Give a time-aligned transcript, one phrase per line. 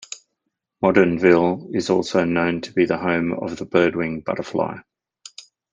[0.83, 4.79] Modanville is also known to be the home of the Birdwing butterfly.